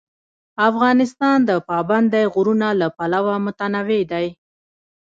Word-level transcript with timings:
افغانستان 0.69 1.37
د 1.49 1.51
پابندی 1.69 2.23
غرونه 2.33 2.67
له 2.79 2.87
پلوه 2.97 3.35
متنوع 3.45 4.01
دی. 4.11 4.27